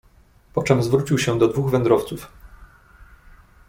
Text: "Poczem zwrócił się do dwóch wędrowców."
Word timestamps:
"Poczem 0.53 0.83
zwrócił 0.83 1.17
się 1.17 1.39
do 1.39 1.47
dwóch 1.47 1.69
wędrowców." 1.71 2.31